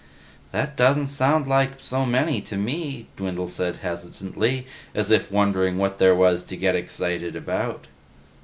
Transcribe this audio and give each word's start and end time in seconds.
"That 0.51 0.75
doesn't 0.75 1.05
sound 1.13 1.45
like 1.47 1.73
so 1.79 2.07
many 2.07 2.41
to 2.45 2.57
me," 2.57 3.05
Dwindle 3.17 3.49
said 3.49 3.75
hesitantly, 3.83 4.65
as 4.95 5.11
if 5.11 5.31
wondering 5.31 5.77
what 5.77 5.99
there 5.99 6.15
was 6.15 6.43
to 6.45 6.57
get 6.57 6.73
so 6.73 6.79
excited 6.79 7.35
about. 7.35 7.85